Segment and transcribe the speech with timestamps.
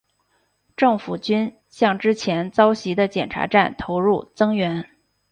[0.75, 4.89] 政府军向之前遭袭的检查站投入增援。